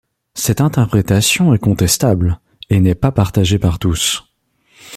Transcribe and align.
Cette 0.33 0.61
interprétation 0.61 1.53
est 1.53 1.59
contestable, 1.59 2.39
et 2.71 2.79
n'est 2.79 2.95
pas 2.95 3.11
partagée 3.11 3.59
par 3.59 3.77
tous. 3.77 4.23